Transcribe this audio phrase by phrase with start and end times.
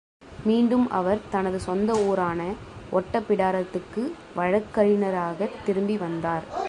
[0.43, 2.41] மீண்டும் அவர் தனது சொந்த ஊரான
[2.91, 4.11] ஒட்டப்பிடாரத்துக்கு
[4.35, 6.59] வழக்கறிஞராகத் திரும்பி வந்தார்.